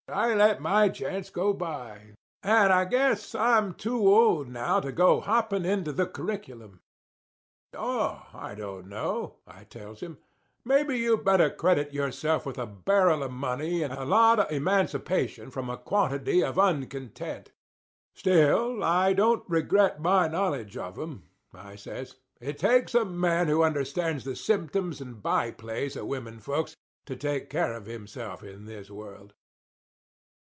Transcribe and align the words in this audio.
I 0.09 0.33
let 0.33 0.59
my 0.59 0.89
chance 0.89 1.29
go 1.29 1.53
by; 1.53 2.15
and 2.43 2.73
I 2.73 2.83
guess 2.83 3.33
I'm 3.33 3.73
too 3.73 4.05
old 4.13 4.49
now 4.49 4.81
to 4.81 4.91
go 4.91 5.21
hopping 5.21 5.63
into 5.63 5.93
the 5.93 6.05
curriculum." 6.05 6.81
"Oh, 7.73 8.25
I 8.33 8.53
don't 8.53 8.87
know," 8.89 9.35
I 9.47 9.63
tells 9.63 10.01
him. 10.01 10.17
"Maybe 10.65 10.97
you 10.99 11.15
better 11.15 11.49
credit 11.49 11.93
yourself 11.93 12.45
with 12.45 12.57
a 12.57 12.65
barrel 12.65 13.23
of 13.23 13.31
money 13.31 13.83
and 13.83 13.93
a 13.93 14.03
lot 14.03 14.39
of 14.39 14.51
emancipation 14.51 15.49
from 15.49 15.69
a 15.69 15.77
quantity 15.77 16.43
of 16.43 16.59
uncontent. 16.59 17.53
Still, 18.13 18.83
I 18.83 19.13
don't 19.13 19.45
regret 19.47 20.01
my 20.01 20.27
knowledge 20.27 20.75
of 20.75 20.99
'em," 20.99 21.23
I 21.53 21.77
says. 21.77 22.17
"It 22.41 22.57
takes 22.57 22.93
a 22.93 23.05
man 23.05 23.47
who 23.47 23.63
understands 23.63 24.25
the 24.25 24.35
symptoms 24.35 24.99
and 24.99 25.23
by 25.23 25.51
plays 25.51 25.95
of 25.95 26.07
women 26.07 26.41
folks 26.41 26.75
to 27.05 27.15
take 27.15 27.49
care 27.49 27.73
of 27.73 27.85
himself 27.85 28.43
in 28.43 28.65
this 28.65 28.91
world." 28.91 29.35